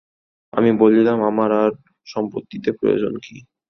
[0.53, 1.71] আমি বলিলাম–আমার আর
[2.07, 3.35] সম্পত্তিতে প্রয়োজন কী?